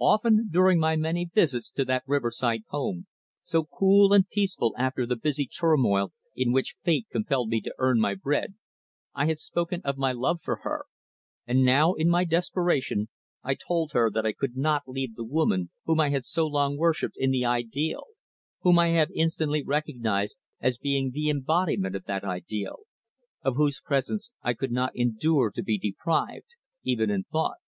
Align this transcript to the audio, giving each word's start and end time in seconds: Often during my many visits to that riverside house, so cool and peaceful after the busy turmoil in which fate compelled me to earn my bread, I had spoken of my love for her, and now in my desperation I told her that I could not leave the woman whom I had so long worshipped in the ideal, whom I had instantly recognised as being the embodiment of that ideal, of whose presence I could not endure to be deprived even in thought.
Often 0.00 0.48
during 0.50 0.78
my 0.78 0.96
many 0.96 1.26
visits 1.26 1.70
to 1.72 1.84
that 1.84 2.02
riverside 2.06 2.62
house, 2.72 3.04
so 3.42 3.64
cool 3.64 4.14
and 4.14 4.26
peaceful 4.26 4.74
after 4.78 5.04
the 5.04 5.16
busy 5.20 5.46
turmoil 5.46 6.14
in 6.34 6.50
which 6.50 6.76
fate 6.82 7.06
compelled 7.12 7.50
me 7.50 7.60
to 7.60 7.74
earn 7.76 8.00
my 8.00 8.14
bread, 8.14 8.54
I 9.14 9.26
had 9.26 9.38
spoken 9.38 9.82
of 9.84 9.98
my 9.98 10.12
love 10.12 10.40
for 10.40 10.60
her, 10.62 10.86
and 11.46 11.62
now 11.62 11.92
in 11.92 12.08
my 12.08 12.24
desperation 12.24 13.10
I 13.42 13.52
told 13.54 13.92
her 13.92 14.10
that 14.12 14.24
I 14.24 14.32
could 14.32 14.56
not 14.56 14.88
leave 14.88 15.14
the 15.14 15.26
woman 15.26 15.68
whom 15.84 16.00
I 16.00 16.08
had 16.08 16.24
so 16.24 16.46
long 16.46 16.78
worshipped 16.78 17.18
in 17.18 17.30
the 17.30 17.44
ideal, 17.44 18.04
whom 18.60 18.78
I 18.78 18.92
had 18.92 19.10
instantly 19.14 19.62
recognised 19.62 20.38
as 20.58 20.78
being 20.78 21.10
the 21.10 21.28
embodiment 21.28 21.94
of 21.94 22.04
that 22.04 22.24
ideal, 22.24 22.78
of 23.42 23.56
whose 23.56 23.78
presence 23.84 24.32
I 24.42 24.54
could 24.54 24.72
not 24.72 24.96
endure 24.96 25.50
to 25.50 25.62
be 25.62 25.76
deprived 25.76 26.56
even 26.82 27.10
in 27.10 27.24
thought. 27.24 27.58